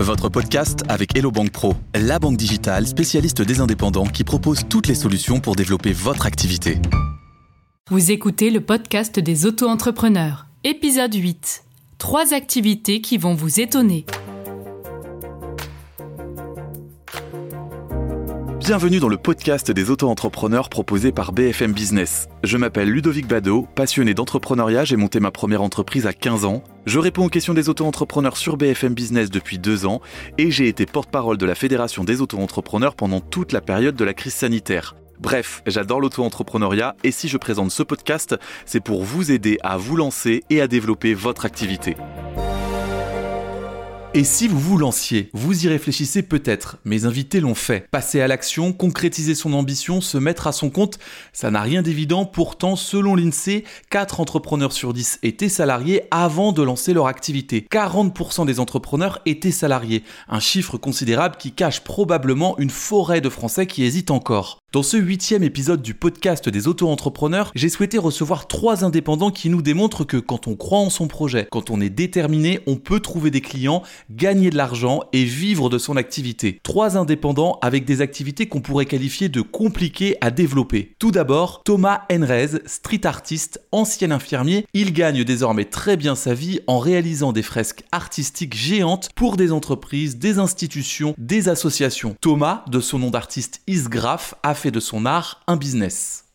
Votre 0.00 0.30
podcast 0.30 0.82
avec 0.88 1.14
Hello 1.14 1.30
Bank 1.30 1.50
Pro, 1.50 1.74
la 1.94 2.18
banque 2.18 2.38
digitale 2.38 2.86
spécialiste 2.86 3.42
des 3.42 3.60
indépendants 3.60 4.06
qui 4.06 4.24
propose 4.24 4.62
toutes 4.66 4.86
les 4.86 4.94
solutions 4.94 5.40
pour 5.40 5.56
développer 5.56 5.92
votre 5.92 6.24
activité. 6.24 6.78
Vous 7.90 8.10
écoutez 8.10 8.48
le 8.48 8.62
podcast 8.62 9.20
des 9.20 9.44
auto-entrepreneurs, 9.44 10.46
épisode 10.64 11.14
8. 11.14 11.64
Trois 11.98 12.32
activités 12.32 13.02
qui 13.02 13.18
vont 13.18 13.34
vous 13.34 13.60
étonner. 13.60 14.06
Bienvenue 18.70 19.00
dans 19.00 19.08
le 19.08 19.16
podcast 19.16 19.72
des 19.72 19.90
auto-entrepreneurs 19.90 20.68
proposé 20.68 21.10
par 21.10 21.32
BFM 21.32 21.72
Business. 21.72 22.28
Je 22.44 22.56
m'appelle 22.56 22.88
Ludovic 22.88 23.26
Bado, 23.26 23.66
passionné 23.74 24.14
d'entrepreneuriat, 24.14 24.84
j'ai 24.84 24.94
monté 24.94 25.18
ma 25.18 25.32
première 25.32 25.60
entreprise 25.60 26.06
à 26.06 26.12
15 26.12 26.44
ans. 26.44 26.62
Je 26.86 27.00
réponds 27.00 27.24
aux 27.24 27.28
questions 27.28 27.52
des 27.52 27.68
auto-entrepreneurs 27.68 28.36
sur 28.36 28.56
BFM 28.56 28.94
Business 28.94 29.28
depuis 29.28 29.58
deux 29.58 29.86
ans 29.86 30.00
et 30.38 30.52
j'ai 30.52 30.68
été 30.68 30.86
porte-parole 30.86 31.36
de 31.36 31.46
la 31.46 31.56
Fédération 31.56 32.04
des 32.04 32.20
auto-entrepreneurs 32.20 32.94
pendant 32.94 33.18
toute 33.18 33.50
la 33.50 33.60
période 33.60 33.96
de 33.96 34.04
la 34.04 34.14
crise 34.14 34.34
sanitaire. 34.34 34.94
Bref, 35.18 35.64
j'adore 35.66 36.00
l'auto-entrepreneuriat 36.00 36.94
et 37.02 37.10
si 37.10 37.26
je 37.26 37.38
présente 37.38 37.72
ce 37.72 37.82
podcast, 37.82 38.36
c'est 38.66 38.78
pour 38.78 39.02
vous 39.02 39.32
aider 39.32 39.58
à 39.64 39.78
vous 39.78 39.96
lancer 39.96 40.44
et 40.48 40.60
à 40.60 40.68
développer 40.68 41.12
votre 41.12 41.44
activité. 41.44 41.96
Et 44.12 44.24
si 44.24 44.48
vous 44.48 44.58
vous 44.58 44.76
lanciez, 44.76 45.30
vous 45.34 45.64
y 45.64 45.68
réfléchissez 45.68 46.22
peut-être. 46.22 46.78
Mes 46.84 47.04
invités 47.04 47.38
l'ont 47.38 47.54
fait. 47.54 47.86
Passer 47.92 48.20
à 48.20 48.26
l'action, 48.26 48.72
concrétiser 48.72 49.36
son 49.36 49.52
ambition, 49.52 50.00
se 50.00 50.18
mettre 50.18 50.48
à 50.48 50.52
son 50.52 50.68
compte, 50.68 50.98
ça 51.32 51.52
n'a 51.52 51.60
rien 51.60 51.80
d'évident. 51.80 52.24
Pourtant, 52.24 52.74
selon 52.74 53.14
l'INSEE, 53.14 53.62
4 53.90 54.18
entrepreneurs 54.18 54.72
sur 54.72 54.92
10 54.92 55.20
étaient 55.22 55.48
salariés 55.48 56.02
avant 56.10 56.50
de 56.50 56.60
lancer 56.60 56.92
leur 56.92 57.06
activité. 57.06 57.64
40% 57.70 58.46
des 58.46 58.58
entrepreneurs 58.58 59.20
étaient 59.26 59.52
salariés. 59.52 60.02
Un 60.28 60.40
chiffre 60.40 60.76
considérable 60.76 61.36
qui 61.38 61.52
cache 61.52 61.82
probablement 61.82 62.58
une 62.58 62.70
forêt 62.70 63.20
de 63.20 63.28
Français 63.28 63.68
qui 63.68 63.84
hésitent 63.84 64.10
encore. 64.10 64.58
Dans 64.72 64.84
ce 64.84 64.96
huitième 64.96 65.42
épisode 65.42 65.82
du 65.82 65.94
podcast 65.94 66.48
des 66.48 66.68
auto-entrepreneurs, 66.68 67.50
j'ai 67.56 67.68
souhaité 67.68 67.98
recevoir 67.98 68.46
trois 68.46 68.84
indépendants 68.84 69.32
qui 69.32 69.50
nous 69.50 69.62
démontrent 69.62 70.04
que 70.04 70.16
quand 70.16 70.46
on 70.46 70.54
croit 70.54 70.78
en 70.78 70.90
son 70.90 71.08
projet, 71.08 71.48
quand 71.50 71.70
on 71.70 71.80
est 71.80 71.90
déterminé, 71.90 72.60
on 72.68 72.76
peut 72.76 73.00
trouver 73.00 73.32
des 73.32 73.40
clients, 73.40 73.82
gagner 74.12 74.48
de 74.48 74.56
l'argent 74.56 75.00
et 75.12 75.24
vivre 75.24 75.70
de 75.70 75.78
son 75.78 75.96
activité. 75.96 76.60
Trois 76.62 76.96
indépendants 76.96 77.58
avec 77.62 77.84
des 77.84 78.00
activités 78.00 78.46
qu'on 78.46 78.60
pourrait 78.60 78.86
qualifier 78.86 79.28
de 79.28 79.40
compliquées 79.40 80.16
à 80.20 80.30
développer. 80.30 80.94
Tout 81.00 81.10
d'abord, 81.10 81.62
Thomas 81.64 82.02
Enrez, 82.08 82.60
street 82.66 83.06
artiste, 83.06 83.60
ancien 83.72 84.12
infirmier, 84.12 84.66
il 84.72 84.92
gagne 84.92 85.24
désormais 85.24 85.64
très 85.64 85.96
bien 85.96 86.14
sa 86.14 86.32
vie 86.32 86.60
en 86.68 86.78
réalisant 86.78 87.32
des 87.32 87.42
fresques 87.42 87.82
artistiques 87.90 88.54
géantes 88.54 89.08
pour 89.16 89.36
des 89.36 89.50
entreprises, 89.50 90.16
des 90.18 90.38
institutions, 90.38 91.16
des 91.18 91.48
associations. 91.48 92.14
Thomas, 92.20 92.64
de 92.68 92.78
son 92.78 93.00
nom 93.00 93.10
d'artiste 93.10 93.62
Isgraph, 93.66 94.36
a 94.44 94.54
fait 94.60 94.70
de 94.70 94.80
son 94.80 95.06
art 95.06 95.40
un 95.46 95.56
business. 95.56 96.26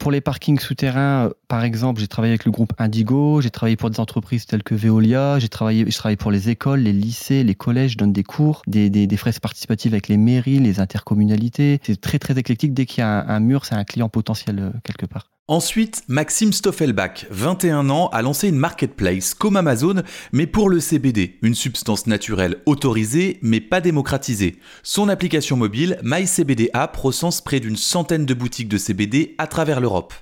Pour 0.00 0.10
les 0.10 0.20
parkings 0.20 0.58
souterrains, 0.58 1.26
euh, 1.26 1.30
par 1.48 1.62
exemple, 1.62 2.00
j'ai 2.00 2.08
travaillé 2.08 2.32
avec 2.32 2.44
le 2.44 2.50
groupe 2.50 2.72
Indigo, 2.78 3.40
j'ai 3.40 3.50
travaillé 3.50 3.76
pour 3.76 3.90
des 3.90 4.00
entreprises 4.00 4.44
telles 4.44 4.64
que 4.64 4.74
Veolia, 4.74 5.38
j'ai 5.38 5.48
travaillé, 5.48 5.86
pour 6.18 6.32
les 6.32 6.50
écoles, 6.50 6.80
les 6.80 6.92
lycées, 6.92 7.44
les 7.44 7.54
collèges, 7.54 7.92
je 7.92 7.98
donne 7.98 8.12
des 8.12 8.24
cours, 8.24 8.62
des, 8.66 8.90
des, 8.90 9.06
participatives 9.40 9.94
avec 9.94 10.08
les 10.08 10.16
mairies, 10.16 10.58
les 10.58 10.80
intercommunalités. 10.80 11.80
C'est 11.84 12.00
très 12.00 12.18
très 12.18 12.36
éclectique. 12.36 12.74
Dès 12.74 12.86
qu'il 12.86 12.98
y 12.98 13.04
a 13.04 13.08
un, 13.08 13.28
un 13.28 13.40
mur, 13.40 13.64
c'est 13.64 13.76
un 13.76 13.84
client 13.84 14.08
potentiel 14.08 14.58
euh, 14.58 14.70
quelque 14.82 15.06
part. 15.06 15.30
Ensuite, 15.46 16.04
Maxime 16.08 16.54
Stoffelbach, 16.54 17.26
21 17.28 17.90
ans, 17.90 18.08
a 18.14 18.22
lancé 18.22 18.48
une 18.48 18.56
marketplace 18.56 19.34
comme 19.34 19.58
Amazon, 19.58 19.96
mais 20.32 20.46
pour 20.46 20.70
le 20.70 20.80
CBD, 20.80 21.36
une 21.42 21.54
substance 21.54 22.06
naturelle 22.06 22.62
autorisée 22.64 23.40
mais 23.42 23.60
pas 23.60 23.82
démocratisée. 23.82 24.56
Son 24.82 25.10
application 25.10 25.58
mobile, 25.58 26.00
MyCBD 26.02 26.70
App, 26.72 26.96
recense 26.96 27.42
près 27.42 27.60
d'une 27.60 27.76
centaine 27.76 28.24
de 28.24 28.32
boutiques 28.32 28.70
de 28.70 28.78
CBD 28.78 29.34
à 29.36 29.46
travers 29.46 29.82
l'Europe. 29.82 30.14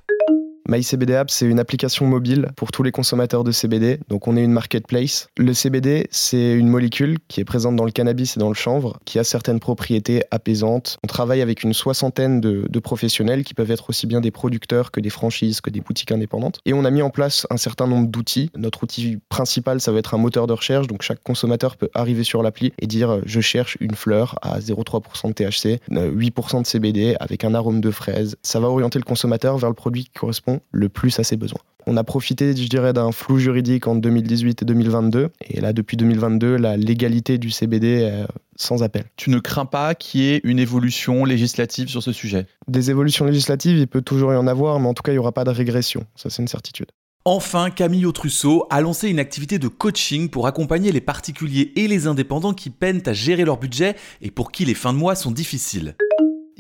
MyCBD 0.69 1.15
App, 1.15 1.31
c'est 1.31 1.47
une 1.47 1.59
application 1.59 2.07
mobile 2.07 2.49
pour 2.57 2.71
tous 2.71 2.83
les 2.83 2.93
consommateurs 2.93 3.43
de 3.43 3.51
CBD. 3.51 3.99
Donc, 4.09 4.29
on 4.29 4.37
est 4.37 4.45
une 4.45 4.53
marketplace. 4.53 5.29
Le 5.37 5.53
CBD, 5.55 6.07
c'est 6.11 6.53
une 6.53 6.69
molécule 6.69 7.19
qui 7.29 7.41
est 7.41 7.45
présente 7.45 7.75
dans 7.77 7.85
le 7.85 7.91
cannabis 7.91 8.37
et 8.37 8.41
dans 8.41 8.49
le 8.49 8.55
chanvre, 8.55 8.99
qui 9.05 9.19
a 9.19 9.25
certaines 9.25 9.61
propriétés 9.61 10.23
apaisantes. 10.31 10.99
On 11.03 11.09
travaille 11.09 11.43
avec 11.43 11.65
une 11.65 11.73
soixantaine 11.73 12.41
de, 12.41 12.67
de 12.69 12.79
professionnels 12.79 13.45
qui 13.45 13.55
peuvent 13.55 13.71
être 13.71 13.91
aussi 13.91 14.07
bien 14.07 14.21
des 14.21 14.31
producteurs 14.31 14.93
que 14.93 15.01
des 15.01 15.11
franchises, 15.11 15.61
que 15.61 15.71
des 15.71 15.81
boutiques 15.81 16.13
indépendantes. 16.13 16.61
Et 16.65 16.73
on 16.75 16.85
a 16.85 16.91
mis 16.91 17.03
en 17.03 17.11
place 17.11 17.47
un 17.51 17.57
certain 17.57 17.87
nombre 17.87 18.09
d'outils. 18.09 18.51
Notre 18.57 18.85
outil 18.85 19.19
principal, 19.29 19.81
ça 19.81 19.91
va 19.91 19.99
être 19.99 20.15
un 20.15 20.19
moteur 20.19 20.47
de 20.47 20.53
recherche. 20.53 20.87
Donc, 20.87 21.03
chaque 21.03 21.23
consommateur 21.23 21.77
peut 21.77 21.91
arriver 21.95 22.25
sur 22.25 22.43
l'appli 22.43 22.73
et 22.79 22.87
dire 22.87 23.21
je 23.27 23.41
cherche 23.41 23.77
une 23.81 23.95
fleur 23.95 24.39
à 24.43 24.61
0,3% 24.61 25.29
de 25.29 25.33
THC, 25.33 25.81
8% 25.91 26.63
de 26.63 26.67
CBD 26.67 27.17
avec 27.19 27.45
un 27.45 27.55
arôme 27.55 27.81
de 27.81 27.91
fraise. 27.91 28.37
Ça 28.43 28.61
va 28.61 28.69
orienter 28.69 28.99
le 28.99 29.05
consommateur 29.05 29.59
vers 29.59 29.69
le 29.69 29.75
produit 29.75 30.05
qui 30.05 30.13
correspond 30.13 30.52
le 30.71 30.89
plus 30.89 31.19
à 31.19 31.25
ses 31.25 31.37
besoins. 31.37 31.61
On 31.87 31.97
a 31.97 32.05
profité, 32.05 32.57
je 32.57 32.69
dirais, 32.69 32.93
d'un 32.93 33.11
flou 33.11 33.39
juridique 33.39 33.87
en 33.89 33.97
2018 33.97 34.63
et 34.63 34.65
2022. 34.65 35.31
Et 35.51 35.61
là, 35.61 35.73
depuis 35.73 35.97
2022, 35.97 36.57
la 36.57 36.77
légalité 36.77 37.39
du 37.39 37.51
CBD 37.51 38.03
est 38.03 38.25
sans 38.57 38.83
appel. 38.83 39.05
Tu 39.17 39.31
ne 39.31 39.41
crains 39.41 39.67
pas 39.67 39.95
qu'il 39.95 40.21
y 40.21 40.29
ait 40.31 40.41
une 40.45 40.61
évolution 40.61 41.25
législative 41.25 41.89
sur 41.89 42.03
ce 42.03 42.13
sujet? 42.13 42.47
Des 42.69 42.91
évolutions 42.91 43.25
législatives, 43.25 43.77
il 43.79 43.89
peut 43.89 44.03
toujours 44.03 44.33
y 44.33 44.37
en 44.37 44.47
avoir, 44.47 44.79
mais 44.79 44.89
en 44.89 44.95
tout 44.95 45.03
cas, 45.03 45.11
il 45.11 45.17
n'y 45.17 45.19
aura 45.19 45.33
pas 45.33 45.45
de 45.45 45.51
régression. 45.51 46.07
Ça, 46.15 46.31
c'est 46.31 46.43
une 46.43 46.49
certitude. 46.49 46.87
Enfin, 47.25 47.71
Camille 47.71 48.05
Autrusso 48.05 48.67
a 48.69 48.81
lancé 48.81 49.09
une 49.09 49.21
activité 49.21 49.61
de 49.61 49.69
coaching 49.69 50.29
pour 50.29 50.49
accompagner 50.49 50.91
les 50.91 51.01
particuliers 51.01 51.73
et 51.77 51.87
les 51.87 52.09
indépendants 52.09 52.53
qui 52.53 52.69
peinent 52.71 53.03
à 53.07 53.13
gérer 53.13 53.45
leur 53.45 53.59
budget 53.59 53.95
et 54.23 54.33
pour 54.33 54.51
qui 54.51 54.65
les 54.65 54.75
fins 54.75 54.93
de 54.93 54.99
mois 54.99 55.15
sont 55.15 55.31
difficiles 55.31 55.95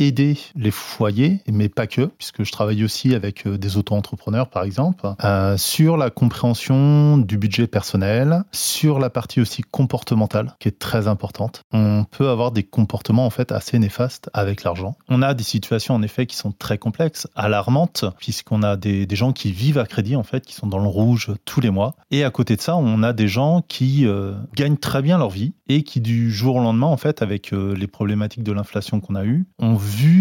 aider 0.06 0.38
les 0.56 0.70
foyers, 0.70 1.40
mais 1.50 1.68
pas 1.68 1.86
que, 1.86 2.02
puisque 2.02 2.44
je 2.44 2.52
travaille 2.52 2.84
aussi 2.84 3.14
avec 3.14 3.46
euh, 3.46 3.58
des 3.58 3.76
auto-entrepreneurs, 3.76 4.48
par 4.48 4.64
exemple, 4.64 5.14
euh, 5.24 5.56
sur 5.56 5.96
la 5.96 6.10
compréhension 6.10 7.18
du 7.18 7.38
budget 7.38 7.66
personnel, 7.66 8.44
sur 8.52 8.98
la 8.98 9.10
partie 9.10 9.40
aussi 9.40 9.62
comportementale, 9.62 10.54
qui 10.58 10.68
est 10.68 10.78
très 10.78 11.08
importante. 11.08 11.62
On 11.72 12.04
peut 12.04 12.28
avoir 12.28 12.52
des 12.52 12.62
comportements 12.62 13.26
en 13.26 13.30
fait 13.30 13.52
assez 13.52 13.78
néfastes 13.78 14.30
avec 14.32 14.64
l'argent. 14.64 14.96
On 15.08 15.22
a 15.22 15.34
des 15.34 15.44
situations 15.44 15.94
en 15.94 16.02
effet 16.02 16.26
qui 16.26 16.36
sont 16.36 16.52
très 16.52 16.78
complexes, 16.78 17.28
alarmantes, 17.34 18.04
puisqu'on 18.18 18.62
a 18.62 18.76
des, 18.76 19.06
gens 19.12 19.32
qui 19.32 19.52
vivent 19.52 19.78
à 19.78 19.84
crédit 19.84 20.16
en 20.16 20.22
fait, 20.22 20.44
qui 20.46 20.54
sont 20.54 20.66
dans 20.66 20.78
le 20.78 20.88
rouge 20.88 21.32
tous 21.44 21.60
les 21.60 21.70
mois. 21.70 21.94
Et 22.10 22.24
à 22.24 22.30
côté 22.30 22.56
de 22.56 22.62
ça, 22.62 22.76
on 22.76 23.02
a 23.02 23.12
des 23.12 23.28
gens 23.28 23.62
qui 23.66 24.06
euh, 24.06 24.32
gagnent 24.54 24.78
très 24.78 25.02
bien 25.02 25.18
leur 25.18 25.28
vie 25.28 25.52
et 25.68 25.82
qui 25.82 26.00
du 26.00 26.32
jour 26.32 26.56
au 26.56 26.60
lendemain, 26.60 26.86
en 26.86 26.96
fait, 26.96 27.22
avec 27.22 27.52
les 27.52 27.86
problématiques 27.86 28.42
de 28.42 28.52
l'inflation 28.52 29.00
qu'on 29.00 29.14
a 29.14 29.24
eues, 29.24 29.46
ont 29.58 29.74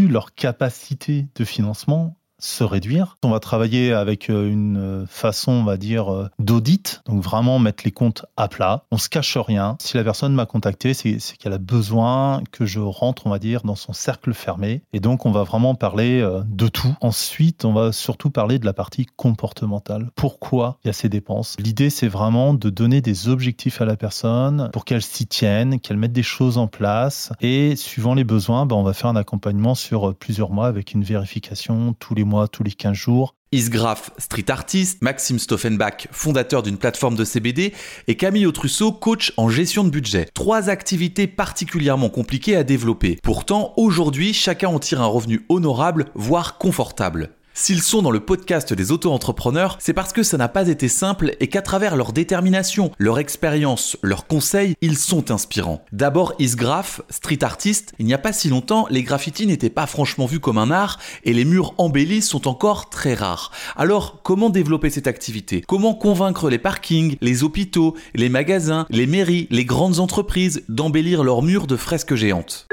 leur 0.07 0.33
capacité 0.33 1.27
de 1.35 1.45
financement 1.45 2.17
se 2.41 2.63
réduire. 2.63 3.17
On 3.23 3.29
va 3.29 3.39
travailler 3.39 3.93
avec 3.93 4.29
euh, 4.29 4.49
une 4.49 5.05
façon, 5.07 5.51
on 5.51 5.63
va 5.63 5.77
dire, 5.77 6.11
euh, 6.11 6.29
d'audit, 6.39 7.01
donc 7.05 7.23
vraiment 7.23 7.59
mettre 7.59 7.83
les 7.85 7.91
comptes 7.91 8.25
à 8.35 8.47
plat. 8.47 8.83
On 8.91 8.97
se 8.97 9.09
cache 9.09 9.37
rien. 9.37 9.77
Si 9.79 9.95
la 9.95 10.03
personne 10.03 10.33
m'a 10.33 10.45
contacté, 10.45 10.93
c'est 10.93 11.19
qu'elle 11.37 11.53
a 11.53 11.59
besoin 11.59 12.41
que 12.51 12.65
je 12.65 12.79
rentre, 12.79 13.27
on 13.27 13.29
va 13.29 13.39
dire, 13.39 13.61
dans 13.63 13.75
son 13.75 13.93
cercle 13.93 14.33
fermé. 14.33 14.81
Et 14.91 14.99
donc, 14.99 15.25
on 15.25 15.31
va 15.31 15.43
vraiment 15.43 15.75
parler 15.75 16.19
euh, 16.19 16.41
de 16.47 16.67
tout. 16.67 16.95
Ensuite, 17.01 17.63
on 17.63 17.73
va 17.73 17.91
surtout 17.91 18.31
parler 18.31 18.57
de 18.59 18.65
la 18.65 18.73
partie 18.73 19.05
comportementale. 19.15 20.09
Pourquoi 20.15 20.79
il 20.83 20.87
y 20.87 20.89
a 20.89 20.93
ces 20.93 21.09
dépenses? 21.09 21.55
L'idée, 21.59 21.91
c'est 21.91 22.07
vraiment 22.07 22.53
de 22.53 22.69
donner 22.69 23.01
des 23.01 23.29
objectifs 23.29 23.81
à 23.81 23.85
la 23.85 23.95
personne 23.95 24.69
pour 24.73 24.85
qu'elle 24.85 25.03
s'y 25.03 25.27
tienne, 25.27 25.79
qu'elle 25.79 25.97
mette 25.97 26.13
des 26.13 26.23
choses 26.23 26.57
en 26.57 26.67
place. 26.67 27.31
Et 27.41 27.75
suivant 27.75 28.15
les 28.15 28.23
besoins, 28.23 28.65
ben, 28.65 28.75
on 28.75 28.83
va 28.83 28.93
faire 28.93 29.11
un 29.11 29.15
accompagnement 29.15 29.75
sur 29.75 30.15
plusieurs 30.15 30.49
mois 30.49 30.67
avec 30.67 30.93
une 30.93 31.03
vérification 31.03 31.93
tous 31.99 32.15
les 32.15 32.23
mois 32.23 32.30
tous 32.51 32.63
les 32.63 32.71
15 32.71 32.93
jours. 32.93 33.35
Isgraph, 33.53 34.11
street 34.17 34.49
artist, 34.49 35.01
Maxime 35.01 35.37
Stoffenbach, 35.37 36.07
fondateur 36.11 36.63
d'une 36.63 36.77
plateforme 36.77 37.15
de 37.15 37.25
CBD, 37.25 37.73
et 38.07 38.15
Camille 38.15 38.45
Autrusso, 38.45 38.93
coach 38.93 39.33
en 39.35 39.49
gestion 39.49 39.83
de 39.83 39.89
budget. 39.89 40.29
Trois 40.33 40.69
activités 40.69 41.27
particulièrement 41.27 42.09
compliquées 42.09 42.55
à 42.55 42.63
développer. 42.63 43.19
Pourtant, 43.21 43.73
aujourd'hui, 43.75 44.33
chacun 44.33 44.69
en 44.69 44.79
tire 44.79 45.01
un 45.01 45.05
revenu 45.05 45.45
honorable, 45.49 46.05
voire 46.15 46.57
confortable. 46.57 47.31
S'ils 47.61 47.83
sont 47.83 48.01
dans 48.01 48.09
le 48.09 48.21
podcast 48.21 48.73
des 48.73 48.91
auto-entrepreneurs, 48.91 49.77
c'est 49.79 49.93
parce 49.93 50.13
que 50.13 50.23
ça 50.23 50.35
n'a 50.35 50.47
pas 50.47 50.67
été 50.67 50.87
simple 50.87 51.35
et 51.39 51.45
qu'à 51.45 51.61
travers 51.61 51.95
leur 51.95 52.11
détermination, 52.11 52.89
leur 52.97 53.19
expérience, 53.19 53.97
leurs 54.01 54.25
conseils, 54.25 54.73
ils 54.81 54.97
sont 54.97 55.29
inspirants. 55.29 55.85
D'abord 55.91 56.33
Isgraph, 56.39 57.01
street 57.11 57.43
artist, 57.43 57.93
il 57.99 58.07
n'y 58.07 58.15
a 58.15 58.17
pas 58.17 58.33
si 58.33 58.49
longtemps, 58.49 58.87
les 58.89 59.03
graffitis 59.03 59.45
n'étaient 59.45 59.69
pas 59.69 59.85
franchement 59.85 60.25
vus 60.25 60.39
comme 60.39 60.57
un 60.57 60.71
art 60.71 60.97
et 61.23 61.33
les 61.33 61.45
murs 61.45 61.75
embellis 61.77 62.23
sont 62.23 62.47
encore 62.47 62.89
très 62.89 63.13
rares. 63.13 63.51
Alors, 63.75 64.21
comment 64.23 64.49
développer 64.49 64.89
cette 64.89 65.05
activité? 65.05 65.63
Comment 65.67 65.93
convaincre 65.93 66.49
les 66.49 66.57
parkings, 66.57 67.15
les 67.21 67.43
hôpitaux, 67.43 67.95
les 68.15 68.29
magasins, 68.29 68.87
les 68.89 69.05
mairies, 69.05 69.47
les 69.51 69.65
grandes 69.65 69.99
entreprises 69.99 70.63
d'embellir 70.67 71.23
leurs 71.23 71.43
murs 71.43 71.67
de 71.67 71.75
fresques 71.75 72.15
géantes? 72.15 72.67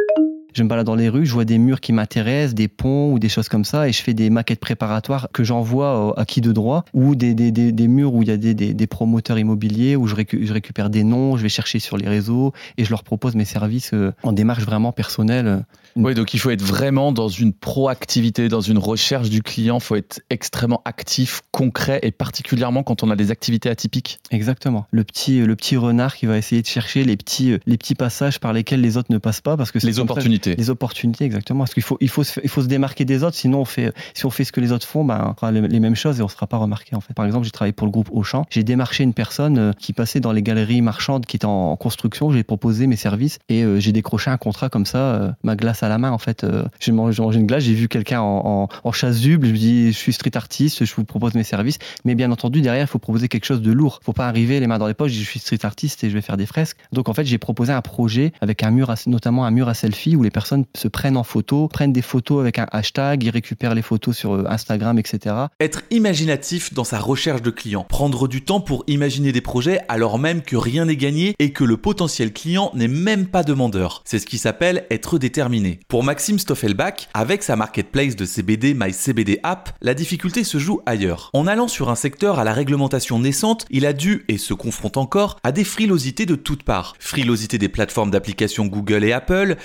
Je 0.54 0.62
me 0.62 0.68
balade 0.68 0.86
dans 0.86 0.94
les 0.94 1.08
rues, 1.08 1.26
je 1.26 1.32
vois 1.32 1.44
des 1.44 1.58
murs 1.58 1.80
qui 1.80 1.92
m'intéressent, 1.92 2.54
des 2.54 2.68
ponts 2.68 3.12
ou 3.12 3.18
des 3.18 3.28
choses 3.28 3.48
comme 3.48 3.64
ça, 3.64 3.88
et 3.88 3.92
je 3.92 4.02
fais 4.02 4.14
des 4.14 4.30
maquettes 4.30 4.60
préparatoires 4.60 5.28
que 5.32 5.44
j'envoie 5.44 6.14
à 6.18 6.24
qui 6.24 6.40
de 6.40 6.52
droit, 6.52 6.84
ou 6.94 7.14
des, 7.14 7.34
des, 7.34 7.50
des, 7.50 7.70
des 7.70 7.88
murs 7.88 8.14
où 8.14 8.22
il 8.22 8.28
y 8.28 8.32
a 8.32 8.36
des, 8.36 8.54
des, 8.54 8.86
promoteurs 8.86 9.38
immobiliers, 9.38 9.94
où 9.94 10.06
je, 10.06 10.14
je, 10.16 10.52
récupère 10.52 10.90
des 10.90 11.04
noms, 11.04 11.36
je 11.36 11.42
vais 11.42 11.48
chercher 11.48 11.78
sur 11.78 11.96
les 11.96 12.08
réseaux, 12.08 12.52
et 12.78 12.84
je 12.84 12.90
leur 12.90 13.04
propose 13.04 13.34
mes 13.34 13.44
services 13.44 13.92
euh, 13.92 14.12
en 14.22 14.32
démarche 14.32 14.64
vraiment 14.64 14.92
personnelle. 14.92 15.64
Oui, 15.96 16.14
donc 16.14 16.32
il 16.32 16.38
faut 16.38 16.50
être 16.50 16.62
vraiment 16.62 17.12
dans 17.12 17.28
une 17.28 17.52
proactivité, 17.52 18.48
dans 18.48 18.60
une 18.60 18.78
recherche 18.78 19.30
du 19.30 19.42
client, 19.42 19.78
il 19.78 19.82
faut 19.82 19.96
être 19.96 20.20
extrêmement 20.30 20.80
actif, 20.84 21.42
concret, 21.52 22.00
et 22.02 22.10
particulièrement 22.10 22.82
quand 22.82 23.02
on 23.02 23.10
a 23.10 23.16
des 23.16 23.30
activités 23.30 23.68
atypiques. 23.68 24.18
Exactement. 24.30 24.86
Le 24.90 25.04
petit, 25.04 25.40
le 25.40 25.56
petit 25.56 25.76
renard 25.76 26.16
qui 26.16 26.26
va 26.26 26.38
essayer 26.38 26.62
de 26.62 26.66
chercher 26.66 27.04
les 27.04 27.16
petits, 27.16 27.58
les 27.66 27.76
petits 27.76 27.94
passages 27.94 28.40
par 28.40 28.52
lesquels 28.52 28.80
les 28.80 28.96
autres 28.96 29.12
ne 29.12 29.18
passent 29.18 29.40
pas, 29.40 29.56
parce 29.56 29.70
que 29.72 29.78
les 29.78 29.98
opportunités. 29.98 30.37
Les 30.46 30.70
opportunités, 30.70 31.24
exactement. 31.24 31.60
Parce 31.60 31.74
qu'il 31.74 31.82
faut, 31.82 31.98
il 32.00 32.08
faut, 32.08 32.22
il 32.42 32.48
faut 32.48 32.62
se 32.62 32.66
démarquer 32.66 33.04
des 33.04 33.22
autres, 33.22 33.36
sinon 33.36 33.60
on 33.60 33.64
fait, 33.64 33.92
si 34.14 34.26
on 34.26 34.30
fait 34.30 34.44
ce 34.44 34.52
que 34.52 34.60
les 34.60 34.72
autres 34.72 34.86
font, 34.86 35.04
ben, 35.04 35.28
on 35.30 35.34
fera 35.34 35.52
les, 35.52 35.80
mêmes 35.80 35.94
choses 35.94 36.18
et 36.18 36.22
on 36.22 36.26
ne 36.26 36.30
sera 36.30 36.46
pas 36.46 36.56
remarqué 36.56 36.94
en 36.94 37.00
fait. 37.00 37.14
Par 37.14 37.26
exemple, 37.26 37.44
j'ai 37.44 37.50
travaillé 37.50 37.72
pour 37.72 37.86
le 37.86 37.90
groupe 37.90 38.08
Auchan, 38.12 38.44
j'ai 38.50 38.64
démarché 38.64 39.04
une 39.04 39.14
personne 39.14 39.58
euh, 39.58 39.72
qui 39.78 39.92
passait 39.92 40.20
dans 40.20 40.32
les 40.32 40.42
galeries 40.42 40.82
marchandes 40.82 41.26
qui 41.26 41.36
était 41.36 41.46
en 41.46 41.76
construction, 41.76 42.30
j'ai 42.30 42.42
proposé 42.42 42.86
mes 42.86 42.96
services 42.96 43.38
et 43.48 43.62
euh, 43.62 43.80
j'ai 43.80 43.92
décroché 43.92 44.30
un 44.30 44.36
contrat 44.36 44.68
comme 44.68 44.86
ça, 44.86 44.98
euh, 44.98 45.32
ma 45.42 45.56
glace 45.56 45.82
à 45.82 45.88
la 45.88 45.98
main 45.98 46.10
en 46.10 46.18
fait. 46.18 46.46
j'ai 46.80 46.92
mangé, 46.92 47.22
une 47.22 47.46
glace, 47.46 47.64
j'ai 47.64 47.74
vu 47.74 47.88
quelqu'un 47.88 48.20
en, 48.20 48.68
en, 48.84 48.92
chasuble, 48.92 49.46
je 49.46 49.52
me 49.52 49.56
dis 49.56 49.92
je 49.92 49.98
suis 49.98 50.12
street 50.12 50.36
artiste, 50.36 50.84
je 50.84 50.94
vous 50.94 51.04
propose 51.04 51.34
mes 51.34 51.44
services, 51.44 51.78
mais 52.04 52.14
bien 52.14 52.30
entendu 52.30 52.60
derrière 52.60 52.84
il 52.84 52.88
faut 52.88 52.98
proposer 52.98 53.28
quelque 53.28 53.44
chose 53.44 53.62
de 53.62 53.72
lourd. 53.72 54.00
Faut 54.02 54.12
pas 54.12 54.28
arriver 54.28 54.60
les 54.60 54.66
mains 54.66 54.78
dans 54.78 54.86
les 54.86 54.94
poches, 54.94 55.12
je 55.12 55.22
suis 55.22 55.38
street 55.38 55.58
artiste 55.62 56.04
et 56.04 56.10
je 56.10 56.14
vais 56.14 56.22
faire 56.22 56.36
des 56.36 56.46
fresques. 56.46 56.78
Donc 56.92 57.08
en 57.08 57.14
fait 57.14 57.24
j'ai 57.24 57.38
proposé 57.38 57.72
un 57.72 57.82
projet 57.82 58.32
avec 58.40 58.62
un 58.62 58.70
mur, 58.70 58.92
notamment 59.06 59.44
un 59.44 59.50
mur 59.50 59.68
à 59.68 59.74
selfie 59.74 60.16
où 60.16 60.22
les 60.22 60.27
personnes 60.30 60.64
se 60.74 60.88
prennent 60.88 61.16
en 61.16 61.24
photo, 61.24 61.68
prennent 61.68 61.92
des 61.92 62.02
photos 62.02 62.40
avec 62.40 62.58
un 62.58 62.66
hashtag, 62.70 63.22
ils 63.24 63.30
récupèrent 63.30 63.74
les 63.74 63.82
photos 63.82 64.16
sur 64.16 64.34
euh, 64.34 64.44
Instagram, 64.48 64.98
etc. 64.98 65.34
Être 65.60 65.82
imaginatif 65.90 66.74
dans 66.74 66.84
sa 66.84 66.98
recherche 66.98 67.42
de 67.42 67.50
clients, 67.50 67.84
prendre 67.84 68.28
du 68.28 68.42
temps 68.42 68.60
pour 68.60 68.84
imaginer 68.86 69.32
des 69.32 69.40
projets 69.40 69.80
alors 69.88 70.18
même 70.18 70.42
que 70.42 70.56
rien 70.56 70.86
n'est 70.86 70.96
gagné 70.96 71.34
et 71.38 71.52
que 71.52 71.64
le 71.64 71.76
potentiel 71.76 72.32
client 72.32 72.70
n'est 72.74 72.88
même 72.88 73.26
pas 73.26 73.42
demandeur. 73.42 74.02
C'est 74.04 74.18
ce 74.18 74.26
qui 74.26 74.38
s'appelle 74.38 74.84
être 74.90 75.18
déterminé. 75.18 75.80
Pour 75.88 76.04
Maxime 76.04 76.38
Stoffelbach, 76.38 77.08
avec 77.14 77.42
sa 77.42 77.56
marketplace 77.56 78.16
de 78.16 78.24
CBD 78.24 78.74
MyCBD 78.74 79.40
App, 79.42 79.70
la 79.80 79.94
difficulté 79.94 80.44
se 80.44 80.58
joue 80.58 80.80
ailleurs. 80.86 81.30
En 81.32 81.46
allant 81.46 81.68
sur 81.68 81.90
un 81.90 81.94
secteur 81.94 82.38
à 82.38 82.44
la 82.44 82.52
réglementation 82.52 83.18
naissante, 83.18 83.66
il 83.70 83.86
a 83.86 83.92
dû, 83.92 84.24
et 84.28 84.38
se 84.38 84.54
confronte 84.54 84.96
encore, 84.96 85.38
à 85.42 85.52
des 85.52 85.64
frilosités 85.64 86.26
de 86.26 86.34
toutes 86.34 86.62
parts. 86.62 86.94
Frilosité 86.98 87.58
des 87.58 87.68
plateformes 87.68 88.10
d'application 88.10 88.66
Google 88.66 89.04
et 89.04 89.12
Apple, 89.12 89.56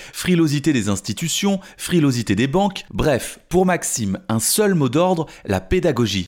frilosité 0.54 0.72
des 0.72 0.88
institutions, 0.88 1.58
frilosité 1.76 2.36
des 2.36 2.46
banques, 2.46 2.84
bref, 2.92 3.40
pour 3.48 3.66
Maxime, 3.66 4.20
un 4.28 4.38
seul 4.38 4.74
mot 4.74 4.88
d'ordre, 4.88 5.26
la 5.44 5.60
pédagogie. 5.60 6.26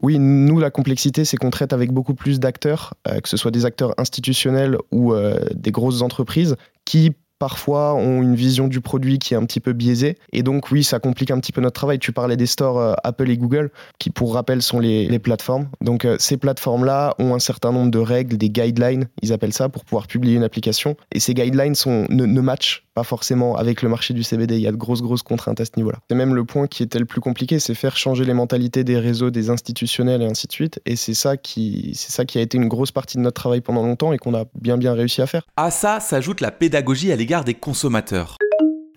Oui, 0.00 0.18
nous, 0.18 0.58
la 0.58 0.70
complexité, 0.70 1.26
c'est 1.26 1.36
qu'on 1.36 1.50
traite 1.50 1.74
avec 1.74 1.92
beaucoup 1.92 2.14
plus 2.14 2.40
d'acteurs, 2.40 2.94
euh, 3.06 3.20
que 3.20 3.28
ce 3.28 3.36
soit 3.36 3.50
des 3.50 3.66
acteurs 3.66 3.92
institutionnels 3.98 4.78
ou 4.92 5.12
euh, 5.12 5.38
des 5.54 5.72
grosses 5.72 6.00
entreprises, 6.00 6.56
qui 6.86 7.12
parfois 7.38 7.94
ont 7.94 8.22
une 8.22 8.34
vision 8.34 8.66
du 8.66 8.80
produit 8.80 9.18
qui 9.18 9.34
est 9.34 9.36
un 9.36 9.44
petit 9.44 9.60
peu 9.60 9.74
biaisée. 9.74 10.16
Et 10.32 10.42
donc 10.42 10.70
oui, 10.70 10.82
ça 10.82 10.98
complique 10.98 11.30
un 11.30 11.38
petit 11.38 11.52
peu 11.52 11.60
notre 11.60 11.74
travail. 11.74 11.98
Tu 11.98 12.12
parlais 12.12 12.38
des 12.38 12.46
stores 12.46 12.78
euh, 12.78 12.94
Apple 13.04 13.28
et 13.28 13.36
Google, 13.36 13.70
qui 13.98 14.08
pour 14.08 14.32
rappel 14.32 14.62
sont 14.62 14.78
les, 14.78 15.18
plateformes. 15.18 15.68
Donc 15.82 16.06
ces 16.18 16.38
plateformes-là 16.38 17.14
ont 17.18 17.34
un 17.34 17.38
certain 17.38 17.72
nombre 17.72 17.90
de 17.90 17.98
règles, 17.98 18.38
des 18.38 18.48
guidelines, 18.48 19.08
ils 19.20 19.34
appellent 19.34 19.52
ça, 19.52 19.68
pour 19.68 19.84
pouvoir 19.84 20.06
publier 20.06 20.36
une 20.36 20.44
application. 20.44 20.96
Et 21.12 21.20
ces 21.20 21.34
guidelines 21.34 21.74
sont, 21.74 22.06
ne, 22.08 22.24
ne 22.24 22.40
matchent 22.40 22.84
forcément 23.04 23.56
avec 23.56 23.82
le 23.82 23.88
marché 23.88 24.14
du 24.14 24.22
CBD. 24.22 24.56
Il 24.56 24.62
y 24.62 24.66
a 24.66 24.72
de 24.72 24.76
grosses, 24.76 25.02
grosses 25.02 25.22
contraintes 25.22 25.60
à 25.60 25.64
ce 25.64 25.72
niveau-là. 25.76 25.98
C'est 26.08 26.16
même 26.16 26.34
le 26.34 26.44
point 26.44 26.66
qui 26.66 26.82
était 26.82 26.98
le 26.98 27.04
plus 27.04 27.20
compliqué, 27.20 27.58
c'est 27.58 27.74
faire 27.74 27.96
changer 27.96 28.24
les 28.24 28.34
mentalités 28.34 28.84
des 28.84 28.98
réseaux, 28.98 29.30
des 29.30 29.50
institutionnels 29.50 30.22
et 30.22 30.26
ainsi 30.26 30.46
de 30.46 30.52
suite. 30.52 30.80
Et 30.86 30.96
c'est 30.96 31.14
ça 31.14 31.36
qui, 31.36 31.92
c'est 31.94 32.12
ça 32.12 32.24
qui 32.24 32.38
a 32.38 32.40
été 32.40 32.56
une 32.56 32.68
grosse 32.68 32.92
partie 32.92 33.16
de 33.16 33.22
notre 33.22 33.40
travail 33.40 33.60
pendant 33.60 33.82
longtemps 33.82 34.12
et 34.12 34.18
qu'on 34.18 34.34
a 34.34 34.44
bien, 34.54 34.76
bien 34.76 34.94
réussi 34.94 35.22
à 35.22 35.26
faire. 35.26 35.46
À 35.56 35.70
ça 35.70 36.00
s'ajoute 36.00 36.40
la 36.40 36.50
pédagogie 36.50 37.12
à 37.12 37.16
l'égard 37.16 37.44
des 37.44 37.54
consommateurs. 37.54 38.36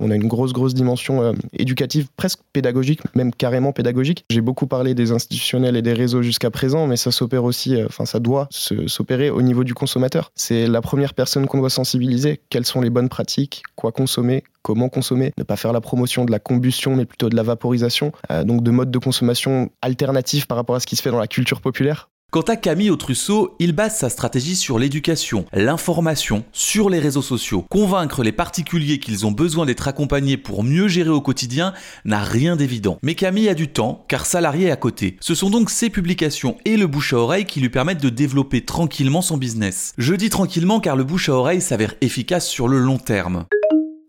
On 0.04 0.12
a 0.12 0.16
une 0.16 0.28
grosse, 0.28 0.52
grosse 0.52 0.74
dimension 0.74 1.24
euh, 1.24 1.32
éducative, 1.54 2.08
presque 2.18 2.40
pédagogique, 2.52 3.00
même 3.16 3.34
carrément 3.34 3.72
pédagogique. 3.72 4.26
J'ai 4.30 4.42
beaucoup 4.42 4.68
parlé 4.68 4.94
des 4.94 5.14
institutionnels 5.14 5.78
et 5.78 5.82
des 5.82 5.94
réseaux 5.94 6.22
jusqu'à 6.22 6.52
présent, 6.52 6.88
mais 6.88 6.98
ça 6.98 7.10
s'opère 7.10 7.46
aussi, 7.46 7.76
euh, 7.76 7.86
enfin, 7.88 8.06
ça 8.06 8.20
doit 8.20 8.50
s'opérer 8.52 9.30
au 9.30 9.42
niveau 9.42 9.64
du 9.64 9.74
consommateur. 9.74 10.34
C'est 10.36 10.68
la 10.68 10.82
première 10.82 11.14
personne 11.14 11.48
qu'on 11.48 11.60
doit 11.60 11.70
sensibiliser. 11.70 12.42
Quelles 12.50 12.66
sont 12.66 12.82
les 12.82 12.90
bonnes 12.90 13.08
pratiques? 13.08 13.64
Quoi 13.78 13.94
consommer? 13.94 14.44
Comment 14.62 14.90
consommer, 14.90 15.34
ne 15.38 15.44
pas 15.44 15.58
faire 15.58 15.74
la 15.74 15.82
promotion 15.82 16.24
de 16.24 16.32
la 16.32 16.40
combustion 16.40 16.96
mais 16.96 17.06
plutôt 17.06 17.30
de 17.30 17.36
la 17.36 17.44
vaporisation, 17.44 18.12
euh, 18.32 18.44
donc 18.46 18.64
de 18.64 18.72
modes 18.72 18.92
de 18.92 18.98
consommation 18.98 19.70
alternatifs 19.82 20.48
par 20.48 20.58
rapport 20.58 20.76
à 20.76 20.80
ce 20.80 20.88
qui 20.88 20.96
se 20.96 21.02
fait 21.02 21.12
dans 21.12 21.20
la 21.20 21.28
culture 21.28 21.60
populaire. 21.60 22.10
Quant 22.34 22.42
à 22.42 22.56
Camille 22.56 22.90
Autrusseau, 22.90 23.56
il 23.60 23.74
base 23.74 23.96
sa 23.96 24.10
stratégie 24.10 24.56
sur 24.56 24.80
l'éducation, 24.80 25.46
l'information, 25.54 26.44
sur 26.52 26.90
les 26.90 26.98
réseaux 26.98 27.22
sociaux. 27.22 27.64
Convaincre 27.70 28.24
les 28.24 28.32
particuliers 28.32 28.98
qu'ils 28.98 29.28
ont 29.28 29.32
besoin 29.32 29.68
d'être 29.68 29.88
accompagnés 29.88 30.38
pour 30.38 30.64
mieux 30.64 30.88
gérer 30.88 31.12
au 31.12 31.22
quotidien 31.22 31.76
n'a 32.06 32.24
rien 32.24 32.56
d'évident. 32.56 32.98
Mais 33.04 33.14
Camille 33.14 33.50
a 33.50 33.54
du 33.54 33.68
temps, 33.68 34.04
car 34.08 34.26
salarié 34.26 34.72
à 34.72 34.76
côté. 34.76 35.16
Ce 35.22 35.36
sont 35.36 35.52
donc 35.52 35.70
ses 35.70 35.92
publications 35.92 36.58
et 36.66 36.76
le 36.76 36.88
bouche 36.88 37.14
à 37.14 37.18
oreille 37.18 37.46
qui 37.46 37.60
lui 37.60 37.70
permettent 37.70 38.02
de 38.02 38.10
développer 38.10 38.66
tranquillement 38.66 39.22
son 39.22 39.38
business. 39.38 39.94
Je 40.00 40.16
dis 40.16 40.32
tranquillement 40.32 40.80
car 40.80 40.96
le 40.96 41.04
bouche 41.04 41.30
à 41.30 41.34
oreille 41.34 41.62
s'avère 41.62 41.94
efficace 42.02 42.48
sur 42.48 42.68
le 42.68 42.80
long 42.80 42.98
terme. 42.98 43.46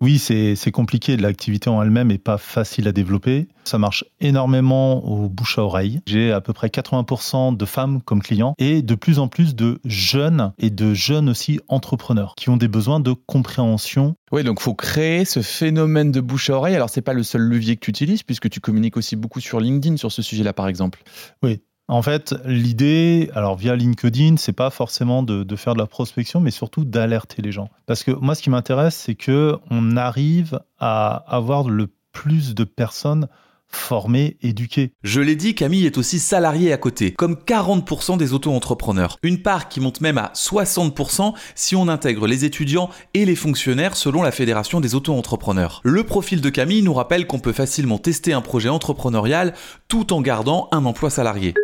Oui, 0.04 0.18
c'est 0.18 0.70
compliqué. 0.70 1.16
L'activité 1.16 1.70
en 1.70 1.82
elle-même 1.82 2.08
n'est 2.08 2.18
pas 2.18 2.36
facile 2.36 2.88
à 2.88 2.92
développer. 2.92 3.48
Ça 3.64 3.78
marche 3.78 4.04
énormément 4.20 5.02
au 5.02 5.30
bouche 5.30 5.58
à 5.58 5.62
oreille. 5.62 6.02
J'ai 6.04 6.30
à 6.30 6.42
peu 6.42 6.52
près 6.52 6.66
80% 6.66 7.56
de 7.56 7.64
femmes 7.64 8.02
comme 8.02 8.20
clients 8.20 8.54
et 8.58 8.82
de 8.82 8.94
plus 8.96 9.18
en 9.18 9.28
plus 9.28 9.54
de 9.54 9.80
jeunes 9.86 10.52
et 10.58 10.68
de 10.68 10.92
jeunes 10.92 11.30
aussi 11.30 11.58
entrepreneurs 11.68 12.34
qui 12.36 12.50
ont 12.50 12.58
des 12.58 12.68
besoins 12.68 13.00
de 13.00 13.14
compréhension. 13.14 14.14
Oui, 14.30 14.44
donc 14.44 14.60
faut 14.60 14.74
créer 14.74 15.24
ce 15.24 15.40
phénomène 15.40 16.12
de 16.12 16.20
bouche 16.20 16.50
à 16.50 16.56
oreille. 16.58 16.74
Alors 16.74 16.90
c'est 16.90 17.00
pas 17.00 17.14
le 17.14 17.22
seul 17.22 17.40
levier 17.40 17.76
que 17.76 17.80
tu 17.86 17.90
utilises 17.90 18.22
puisque 18.22 18.50
tu 18.50 18.60
communiques 18.60 18.98
aussi 18.98 19.16
beaucoup 19.16 19.40
sur 19.40 19.58
LinkedIn 19.58 19.96
sur 19.96 20.12
ce 20.12 20.20
sujet-là 20.20 20.52
par 20.52 20.68
exemple. 20.68 21.02
Oui, 21.42 21.62
en 21.86 22.00
fait, 22.00 22.34
l'idée, 22.46 23.31
alors 23.34 23.56
via 23.56 23.76
LinkedIn, 23.76 24.36
c'est 24.38 24.54
pas 24.54 24.70
forcément 24.70 25.22
de, 25.22 25.56
faire 25.56 25.75
de 25.75 25.78
la 25.78 25.86
prospection, 25.86 26.40
mais 26.40 26.50
surtout 26.50 26.84
d'alerter 26.84 27.42
les 27.42 27.52
gens. 27.52 27.69
Parce 27.86 28.04
que 28.04 28.10
moi, 28.10 28.34
ce 28.34 28.42
qui 28.42 28.50
m'intéresse, 28.50 28.94
c'est 28.94 29.14
que 29.14 29.56
on 29.70 29.96
arrive 29.96 30.60
à 30.78 31.25
avoir 31.28 31.69
le 31.69 31.88
plus 32.12 32.54
de 32.54 32.64
personnes 32.64 33.28
formés, 33.75 34.37
éduqués. 34.43 34.93
Je 35.03 35.21
l'ai 35.21 35.37
dit, 35.37 35.55
Camille 35.55 35.87
est 35.87 35.99
aussi 35.99 36.19
salarié 36.19 36.73
à 36.73 36.76
côté, 36.76 37.12
comme 37.12 37.35
40% 37.35 38.17
des 38.17 38.32
auto-entrepreneurs. 38.32 39.19
Une 39.23 39.43
part 39.43 39.69
qui 39.69 39.81
monte 39.81 40.00
même 40.00 40.19
à 40.19 40.32
60% 40.35 41.35
si 41.55 41.76
on 41.76 41.88
intègre 41.88 42.26
les 42.26 42.44
étudiants 42.44 42.91
et 43.15 43.25
les 43.25 43.37
fonctionnaires 43.37 43.97
selon 43.97 44.23
la 44.23 44.32
Fédération 44.32 44.81
des 44.81 44.94
auto-entrepreneurs. 44.94 45.81
Le 45.85 46.04
profil 46.04 46.40
de 46.40 46.50
Camille 46.50 46.83
nous 46.83 46.95
rappelle 46.95 47.26
qu'on 47.26 47.38
peut 47.38 47.52
facilement 47.52 47.99
tester 47.99 48.33
un 48.33 48.40
projet 48.40 48.69
entrepreneurial 48.69 49.54
tout 49.88 50.12
en 50.12 50.21
gardant 50.21 50.69
un 50.73 50.85
emploi 50.85 51.11
salarié. 51.11 51.54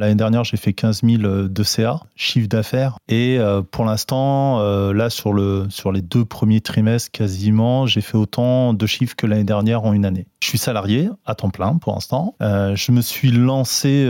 L'année 0.00 0.14
dernière, 0.14 0.44
j'ai 0.44 0.56
fait 0.56 0.72
15 0.72 1.02
000 1.04 1.22
euh, 1.24 1.46
de 1.46 1.62
CA, 1.62 2.00
chiffre 2.16 2.48
d'affaires. 2.48 2.96
Et 3.08 3.36
euh, 3.38 3.60
pour 3.60 3.84
l'instant, 3.84 4.58
euh, 4.60 4.94
là, 4.94 5.10
sur, 5.10 5.34
le, 5.34 5.66
sur 5.68 5.92
les 5.92 6.00
deux 6.00 6.24
premiers 6.24 6.62
trimestres, 6.62 7.10
quasiment, 7.10 7.84
j'ai 7.84 8.00
fait 8.00 8.16
autant 8.16 8.72
de 8.72 8.86
chiffres 8.86 9.14
que 9.14 9.26
l'année 9.26 9.44
dernière 9.44 9.84
en 9.84 9.92
une 9.92 10.06
année. 10.06 10.26
Je 10.42 10.48
suis 10.48 10.56
salarié 10.56 11.10
à 11.26 11.34
temps 11.34 11.50
plein 11.50 11.76
pour 11.76 11.92
l'instant. 11.92 12.34
je 12.40 12.92
me 12.92 13.02
suis 13.02 13.30
lancé 13.30 14.08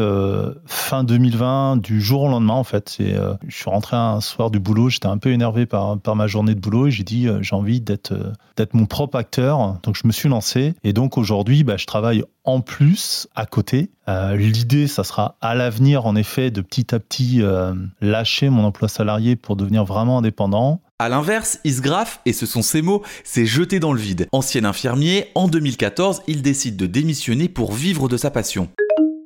fin 0.65 1.03
2020 1.03 1.79
du 1.79 2.01
jour 2.01 2.23
au 2.23 2.29
lendemain, 2.29 2.55
en 2.55 2.63
fait. 2.63 2.89
C'est, 2.89 3.17
je 3.49 3.55
suis 3.55 3.69
rentré 3.69 3.97
un 3.97 4.21
soir 4.21 4.53
du 4.53 4.61
boulot, 4.61 4.91
j'étais 4.91 5.09
un 5.09 5.19
peu 5.19 5.33
énervé 5.33 5.67
par, 5.67 5.99
par 5.99 6.15
ma 6.15 6.29
journée 6.29 6.55
de 6.55 6.61
boulot 6.61 6.87
et 6.87 6.93
j'ai 6.93 7.03
dit, 7.03 7.27
j'ai 7.41 7.57
envie 7.57 7.81
d'être, 7.81 8.15
d'être 8.57 8.75
mon 8.75 8.87
propre 8.87 9.19
acteur. 9.19 9.81
Donc, 9.83 9.97
je 9.97 10.07
me 10.07 10.13
suis 10.13 10.29
lancé. 10.29 10.75
Et 10.85 10.93
donc, 10.93 11.19
aujourd'hui, 11.19 11.65
bah, 11.65 11.77
je 11.77 11.87
travaille 11.87 12.23
en 12.45 12.61
plus 12.61 13.29
à 13.35 13.47
côté. 13.47 13.91
Euh, 14.11 14.37
l'idée, 14.37 14.89
ça 14.89 15.05
sera 15.05 15.37
à 15.41 15.55
l'avenir, 15.55 16.05
en 16.05 16.17
effet, 16.17 16.51
de 16.51 16.63
petit 16.63 16.93
à 16.95 16.99
petit 16.99 17.43
euh, 17.43 17.73
lâcher 18.01 18.51
mon 18.51 18.65
emploi 18.65 18.89
salarié 18.89 19.37
pour 19.37 19.55
devenir 19.55 19.85
vraiment 19.85 20.19
indépendant. 20.19 20.81
À 20.99 21.09
l'inverse, 21.09 21.61
Isgraf, 21.65 22.21
et 22.27 22.33
ce 22.33 22.45
sont 22.45 22.63
ses 22.63 22.83
mots, 22.83 23.03
s'est 23.23 23.47
jeté 23.47 23.79
dans 23.79 23.93
le 23.93 24.01
vide. 24.01 24.27
Ancien 24.33 24.65
infirmier, 24.65 25.29
en 25.37 25.47
2014, 25.47 26.23
il 26.27 26.43
décide 26.43 26.77
de 26.77 26.87
démissionner 26.87 27.49
pour 27.49 27.73
vivre 27.73 28.09
de 28.09 28.17
sa 28.17 28.33
passion. 28.33 28.69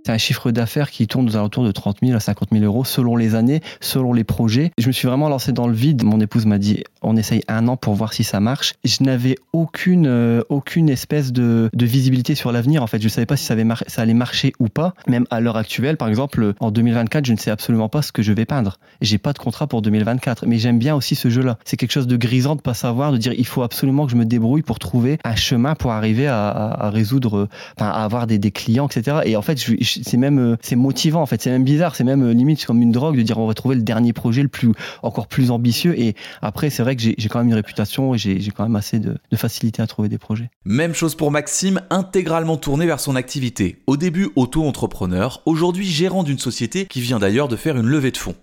C'est 0.07 0.13
un 0.13 0.19
chiffre 0.19 0.51
d'affaires 0.51 0.91
qui 0.91 1.07
tourne 1.07 1.27
aux 1.31 1.37
alentours 1.37 1.65
de 1.65 1.73
30 1.73 2.01
000 2.03 2.15
à 2.15 2.21
50 2.21 2.51
000 2.53 2.63
euros 2.63 2.85
selon 2.85 3.17
les 3.17 3.35
années, 3.35 3.63
selon 3.81 4.13
les 4.13 4.23
projets. 4.23 4.71
Je 4.77 4.89
me 4.89 4.93
suis 4.93 5.09
vraiment 5.09 5.31
lancé 5.31 5.53
dans 5.53 5.67
le 5.67 5.73
vide. 5.73 6.05
Mon 6.05 6.21
épouse 6.21 6.45
m'a 6.45 6.59
dit 6.59 6.85
on 7.05 7.17
essaye 7.17 7.43
un 7.49 7.69
an 7.69 7.77
pour 7.77 7.95
voir 7.95 8.13
si 8.13 8.25
ça 8.25 8.41
marche. 8.41 8.75
Je 8.85 9.03
n'avais 9.03 9.37
aucune, 9.53 10.07
euh, 10.07 10.43
aucune 10.49 10.89
espèce 10.89 11.33
de, 11.33 11.71
de 11.73 11.87
visibilité 11.87 12.35
sur 12.35 12.53
l'avenir. 12.53 12.83
En 12.83 12.87
fait, 12.87 12.99
je 12.99 13.05
ne 13.05 13.11
savais 13.11 13.27
pas 13.27 13.37
si 13.37 13.45
ça, 13.45 13.55
allait 13.97 14.15
marcher 14.15 14.53
ou 14.59 14.69
pas. 14.69 14.95
Même 15.07 15.27
à 15.31 15.41
l'heure 15.41 15.57
actuelle, 15.57 15.97
par 15.97 16.09
exemple, 16.09 16.55
en 16.61 16.71
2024, 16.71 17.25
je 17.25 17.33
ne 17.33 17.39
sais 17.39 17.51
absolument 17.51 17.89
pas 17.89 18.03
ce 18.03 18.13
que 18.13 18.23
je 18.23 18.33
vais 18.33 18.45
peindre. 18.45 18.79
J'ai 19.01 19.19
pas 19.19 19.33
de 19.33 19.39
contrat 19.39 19.67
pour 19.67 19.83
2024. 19.83 20.47
Mais 20.47 20.59
j'aime 20.59 20.79
bien 20.79 20.95
aussi 20.95 21.15
ce 21.15 21.29
jeu-là. 21.29 21.59
C'est 21.65 21.77
quelque 21.77 21.93
chose 21.93 22.07
de 22.07 22.17
grisant 22.17 22.57
de 22.57 22.61
pas 22.61 22.75
savoir, 22.75 23.13
de 23.13 23.19
dire 23.19 23.33
il 23.37 23.47
faut 23.47 23.63
absolument 23.63 24.07
que 24.07 24.13
je 24.13 24.17
me 24.17 24.25
débrouille 24.25 24.63
pour 24.63 24.79
trouver 24.79 25.19
un 25.25 25.37
chemin 25.37 25.75
pour 25.75 25.93
arriver 25.93 26.27
à, 26.27 26.91
résoudre, 26.93 27.49
enfin, 27.77 27.91
à 27.91 28.05
avoir 28.05 28.27
des, 28.27 28.39
des, 28.39 28.51
clients, 28.51 28.87
etc. 28.87 29.19
Et 29.25 29.37
en 29.37 29.43
fait, 29.43 29.59
c'est 29.59 30.17
même 30.17 30.39
euh, 30.39 30.57
c'est 30.61 30.77
motivant 30.77 31.23
en 31.23 31.27
fait, 31.27 31.43
c'est 31.43 31.51
même 31.51 31.65
bizarre, 31.65 31.97
c'est 31.97 32.05
même 32.05 32.23
euh, 32.23 32.33
limite 32.33 32.65
comme 32.65 32.81
une 32.83 32.93
drogue 32.93 33.17
de 33.17 33.23
dire 33.23 33.39
on 33.39 33.47
va 33.47 33.55
trouver 33.55 33.75
le 33.75 33.83
dernier 33.83 34.13
projet 34.13 34.43
le 34.43 34.49
plus 34.49 34.73
encore 35.03 35.27
plus 35.27 35.51
ambitieux 35.51 35.99
et 35.99 36.15
après 36.43 36.71
c'est 36.71 36.83
vrai 36.83 36.94
que 36.97 37.03
j'ai 37.03 37.29
quand 37.29 37.39
même 37.39 37.49
une 37.49 37.55
réputation 37.55 38.15
et 38.15 38.19
j'ai 38.19 38.51
quand 38.51 38.65
même 38.65 38.77
assez 38.77 38.99
de, 38.99 39.17
de 39.31 39.37
facilité 39.37 39.83
à 39.83 39.87
trouver 39.87 40.09
des 40.09 40.19
projets. 40.19 40.51
Même 40.65 40.95
chose 40.95 41.15
pour 41.15 41.31
Maxime, 41.31 41.81
intégralement 41.91 42.57
tourné 42.57 42.87
vers 42.87 43.01
son 43.01 43.17
activité. 43.17 43.83
Au 43.87 43.97
début 43.97 44.31
auto-entrepreneur, 44.37 45.43
aujourd'hui 45.47 45.87
gérant 45.87 46.23
d'une 46.23 46.39
société 46.39 46.87
qui 46.87 47.01
vient 47.01 47.19
d'ailleurs 47.19 47.49
de 47.49 47.57
faire 47.57 47.77
une 47.77 47.87
levée 47.87 48.11
de 48.11 48.17
fonds. 48.17 48.35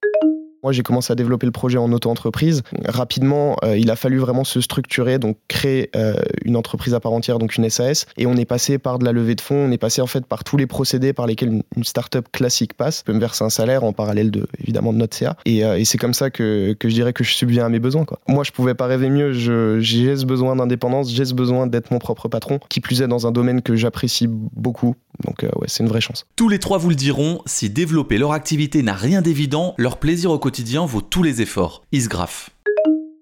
Moi, 0.64 0.74
j'ai 0.74 0.84
commencé 0.84 1.12
à 1.12 1.16
développer 1.16 1.48
le 1.48 1.52
projet 1.52 1.80
en 1.80 1.92
auto-entreprise. 1.92 2.62
Rapidement, 2.86 3.56
euh, 3.64 3.78
il 3.78 3.90
a 3.90 3.96
fallu 3.96 4.20
vraiment 4.20 4.44
se 4.44 4.62
structurer, 4.62 5.18
donc 5.18 5.38
créer 5.48 5.90
euh, 5.96 6.14
une 6.46 6.56
entreprise 6.56 6.94
à 6.94 7.00
part 7.00 7.14
entière, 7.14 7.40
donc 7.40 7.56
une 7.56 7.68
SAS. 7.68 8.06
Et 8.18 8.28
on 8.28 8.36
est 8.36 8.46
passé 8.46 8.78
par 8.78 9.00
de 9.00 9.06
la 9.06 9.12
levée 9.12 9.34
de 9.34 9.42
fonds, 9.42 9.56
on 9.68 9.72
est 9.72 9.80
passé 9.80 10.04
en 10.04 10.08
fait 10.08 10.24
par 10.24 10.44
tous 10.44 10.58
les 10.58 10.68
procédés 10.68 11.14
par 11.14 11.26
lesquels 11.26 11.50
une, 11.50 11.64
une 11.76 11.84
start-up 11.84 12.28
classique 12.32 12.76
passe. 12.76 13.02
peut 13.02 13.14
me 13.14 13.20
verser 13.20 13.44
un 13.44 13.50
salaire 13.50 13.84
en 13.84 13.92
parallèle 13.92 14.30
de, 14.30 14.46
évidemment, 14.60 14.94
de 14.94 15.00
notre 15.00 15.18
CA. 15.18 15.36
Et, 15.46 15.66
euh, 15.66 15.80
et 15.80 15.86
c'est 15.86 15.98
comme 15.98 16.14
ça 16.14 16.30
que, 16.30 16.74
que, 16.74 16.90
je 16.90 16.94
dirais 16.94 17.14
que 17.14 17.24
je 17.24 17.34
subviens 17.34 17.66
à 17.66 17.70
mes 17.70 17.80
besoins. 17.80 18.06
Quoi. 18.06 18.20
Moi, 18.28 18.44
je 18.44 18.52
pouvais 18.52 18.76
pas 18.76 18.86
rêver 18.86 19.10
mieux. 19.10 19.34
J'ai 19.34 20.16
ce 20.16 20.26
besoin 20.26 20.56
d'indépendance, 20.56 21.12
j'ai 21.12 21.26
ce 21.26 21.34
besoin 21.34 21.66
d'être 21.66 21.90
mon 21.90 21.98
propre 21.98 22.28
patron, 22.28 22.60
qui 22.70 22.82
plus 22.82 23.02
est 23.02 23.08
dans 23.08 23.26
un 23.26 23.32
domaine 23.32 23.64
que 23.64 23.76
j'apprécie 23.76 24.28
beaucoup. 24.30 24.96
Donc, 25.26 25.42
ouais, 25.42 25.68
c'est 25.68 25.84
une 25.84 25.90
vraie 25.90 26.02
chance. 26.02 26.26
Tous 26.36 26.50
les 26.50 26.60
trois 26.60 26.78
vous 26.78 26.90
le 26.90 26.96
diront, 26.96 27.42
si 27.46 27.70
développer 27.70 28.18
leur 28.18 28.32
activité 28.32 28.82
n'a 28.82 28.94
rien 28.94 29.22
d'évident, 29.22 29.74
leur 29.78 29.98
plaisir 29.98 30.32
au 30.32 30.40
quotidien 30.40 30.51
vaut 30.86 31.02
tous 31.02 31.24
les 31.24 31.42
efforts. 31.42 31.84
Isgraph. 31.92 32.50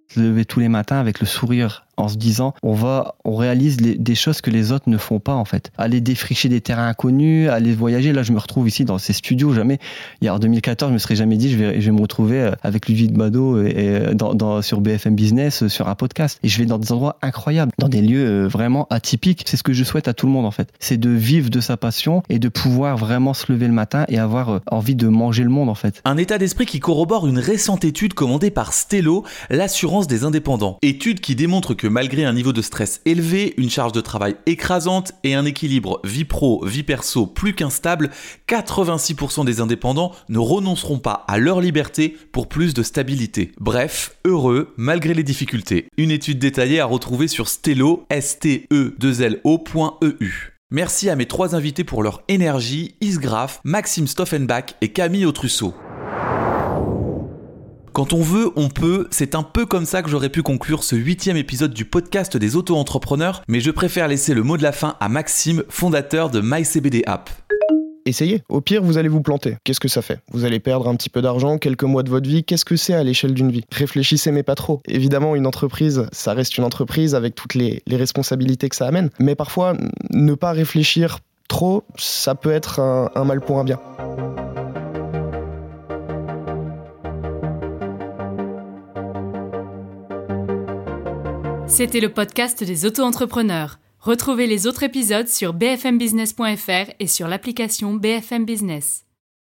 Se 0.08 0.20
lever 0.20 0.46
tous 0.46 0.60
les 0.60 0.70
matins 0.70 1.00
avec 1.00 1.20
le 1.20 1.28
sourire 1.28 1.86
en 2.00 2.08
se 2.08 2.18
disant 2.18 2.54
on 2.64 2.74
va 2.74 3.16
on 3.26 3.36
réalise 3.36 3.78
des 3.78 4.16
choses 4.16 4.42
que 4.42 4.50
les 4.50 4.72
autres 4.72 4.90
ne 4.90 4.98
font 4.98 5.20
pas 5.20 5.36
en 5.36 5.46
fait. 5.46 5.72
Aller 5.78 6.02
défricher 6.02 6.50
des 6.50 6.62
terrains 6.62 6.88
inconnus 6.88 7.50
aller 7.50 7.74
voyager. 7.74 8.14
Là 8.14 8.24
je 8.24 8.32
me 8.32 8.40
retrouve 8.40 8.68
ici 8.68 8.86
dans 8.86 8.98
ces 8.98 9.14
studios. 9.14 9.54
Jamais 9.54 9.80
il 10.22 10.26
y 10.26 10.28
a 10.28 10.36
en 10.36 10.40
2014 10.40 10.90
je 10.90 10.94
me 10.94 11.00
serais 11.00 11.16
jamais 11.16 11.38
dit 11.38 11.52
je 11.52 11.58
vais 11.58 11.82
je 11.82 11.86
vais 11.86 11.96
me 11.96 12.02
retrouver 12.02 12.40
euh, 12.40 12.52
avec 12.64 12.88
Ludwig 12.88 13.12
Bado 13.12 13.62
et, 13.64 13.70
et 13.70 14.16
dans, 14.16 14.62
sur 14.62 14.82
BFM 14.82 15.16
Business 15.16 15.64
euh, 15.64 15.70
sur 15.70 15.88
un 15.88 15.96
podcast. 15.96 16.40
Et 16.44 16.48
je 16.48 16.58
vais 16.58 16.66
dans 16.66 16.78
des 16.78 16.92
endroits 16.92 17.18
incroyables 17.22 17.72
dans 17.78 17.90
des 17.90 18.02
lieux 18.02 18.26
euh, 18.26 18.48
vraiment 18.48 18.88
atypiques. 18.90 19.44
C'est 19.46 19.58
ce 19.58 19.64
que 19.64 19.74
je 19.74 19.84
souhaite 19.84 20.08
à 20.08 20.14
tout 20.14 20.26
le 20.26 20.32
monde 20.32 20.46
en 20.46 20.52
fait. 20.52 20.72
C'est 20.80 20.98
de 20.98 21.10
vivre 21.10 21.50
de 21.50 21.60
sa 21.60 21.78
passion 21.78 22.24
et 22.30 22.40
de 22.40 22.50
pouvoir 22.50 22.98
vraiment 22.98 23.34
se 23.34 23.52
lever 23.52 23.68
le 23.68 23.74
matin 23.74 24.06
et 24.08 24.18
avoir 24.20 24.62
envie 24.72 24.96
de 24.96 25.08
manger 25.08 25.44
le 25.44 25.50
monde 25.50 25.70
en 25.70 25.76
fait. 25.76 26.02
Un 26.06 26.18
état 26.18 26.38
d'esprit 26.38 26.66
qui 26.66 26.80
corrobore 26.80 27.28
une 27.28 27.40
récente 27.40 27.86
étude 27.86 28.14
commandée 28.14 28.52
par 28.52 28.74
Stello 28.74 29.26
l'assurance 29.50 30.08
des 30.08 30.24
indépendants. 30.24 30.78
Étude 30.82 31.20
qui 31.20 31.36
démontre 31.36 31.74
que 31.74 31.88
malgré 31.90 32.26
un 32.26 32.34
niveau 32.34 32.54
de 32.54 32.62
stress 32.62 33.02
élevé, 33.06 33.54
une 33.58 33.70
charge 33.70 33.92
de 33.92 34.02
travail 34.02 34.36
écrasante 34.46 35.12
et 35.24 35.36
un 35.36 35.46
équilibre 35.46 36.00
vie 36.04 36.26
pro, 36.26 36.64
vie 36.66 36.84
perso 36.84 37.26
plus 37.26 37.54
qu'instable, 37.54 38.10
86% 38.48 39.46
des 39.46 39.62
indépendants 39.62 40.12
ne 40.30 40.40
renonceront 40.40 41.00
pas 41.00 41.26
à 41.28 41.38
leur 41.38 41.62
liberté 41.62 42.16
pour 42.32 42.48
plus 42.48 42.74
de 42.74 42.84
stabilité. 42.84 43.52
Bref, 43.60 44.16
heureux 44.26 44.74
malgré 44.78 45.14
les 45.14 45.24
difficultés. 45.24 45.88
Une 45.98 46.12
étude 46.12 46.40
détaillée 46.40 46.80
à 46.80 46.86
retrouver 46.86 47.28
sur 47.28 47.48
stelo, 47.48 48.06
s 48.10 48.40
t 48.40 48.68
e 48.72 48.96
2 48.98 49.22
l 49.22 49.42
Merci 50.72 51.10
à 51.10 51.16
mes 51.16 51.26
trois 51.26 51.56
invités 51.56 51.84
pour 51.84 52.04
leur 52.04 52.22
énergie, 52.28 52.96
Isgraf, 53.02 53.60
Maxime 53.64 54.08
Stoffenbach 54.08 54.76
et 54.82 54.90
Camille 54.90 55.26
Autrusso. 55.26 55.74
Quand 58.00 58.14
on 58.14 58.22
veut, 58.22 58.50
on 58.56 58.70
peut. 58.70 59.10
C'est 59.12 59.36
un 59.36 59.44
peu 59.44 59.66
comme 59.66 59.84
ça 59.84 60.02
que 60.02 60.10
j'aurais 60.10 60.30
pu 60.30 60.42
conclure 60.42 60.86
ce 60.86 60.96
huitième 60.96 61.36
épisode 61.36 61.74
du 61.74 61.84
podcast 61.84 62.38
des 62.38 62.56
auto-entrepreneurs, 62.56 63.44
mais 63.50 63.60
je 63.60 63.72
préfère 63.72 64.08
laisser 64.08 64.34
le 64.34 64.42
mot 64.42 64.56
de 64.56 64.64
la 64.64 64.72
fin 64.72 64.96
à 65.02 65.10
Maxime, 65.10 65.66
fondateur 65.68 66.30
de 66.30 66.40
MyCBD 66.40 67.04
App. 67.06 67.30
Essayez. 68.06 68.42
Au 68.48 68.62
pire, 68.62 68.84
vous 68.84 68.98
allez 68.98 69.10
vous 69.10 69.20
planter. 69.20 69.58
Qu'est-ce 69.66 69.82
que 69.82 69.90
ça 69.90 70.02
fait? 70.02 70.22
Vous 70.32 70.46
allez 70.46 70.62
perdre 70.62 70.88
un 70.88 70.96
petit 70.96 71.10
peu 71.10 71.22
d'argent, 71.22 71.58
quelques 71.58 71.84
mois 71.84 72.04
de 72.04 72.10
votre 72.10 72.30
vie. 72.30 72.46
Qu'est-ce 72.46 72.64
que 72.64 72.78
c'est 72.78 72.94
à 72.94 73.04
l'échelle 73.04 73.34
d'une 73.34 73.52
vie? 73.52 73.66
Réfléchissez, 73.70 74.32
mais 74.32 74.44
pas 74.44 74.56
trop. 74.56 74.82
Évidemment, 74.88 75.36
une 75.36 75.46
entreprise, 75.46 76.06
ça 76.14 76.34
reste 76.34 76.58
une 76.58 76.64
entreprise 76.64 77.16
avec 77.16 77.36
toutes 77.36 77.56
les, 77.56 77.84
responsabilités 77.92 78.70
que 78.70 78.78
ça 78.78 78.88
amène. 78.88 79.10
Mais 79.20 79.36
parfois, 79.36 79.76
ne 80.12 80.36
pas 80.36 80.54
réfléchir 80.54 81.20
trop, 81.50 81.84
ça 81.98 82.34
peut 82.34 82.52
être 82.54 82.80
un 82.80 83.26
mal 83.26 83.42
pour 83.42 83.60
un 83.60 83.66
bien. 83.66 83.78
C'était 91.70 92.00
le 92.00 92.10
podcast 92.10 92.64
des 92.64 92.86
auto-entrepreneurs. 92.86 93.80
Retrouvez 94.00 94.48
les 94.48 94.66
autres 94.66 94.84
épisodes 94.84 95.28
sur 95.28 95.54
bfmbusiness.fr 95.54 96.92
et 97.00 97.08
sur 97.08 97.28
l'application 97.28 97.94
BFM 97.94 98.44
Business. 98.44 99.06